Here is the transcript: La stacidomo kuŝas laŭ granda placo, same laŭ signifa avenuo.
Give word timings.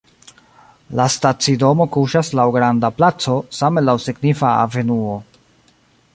La 0.99 1.05
stacidomo 1.15 1.87
kuŝas 1.97 2.33
laŭ 2.39 2.47
granda 2.57 2.91
placo, 3.03 3.37
same 3.59 3.85
laŭ 3.91 3.99
signifa 4.09 4.57
avenuo. 4.67 5.17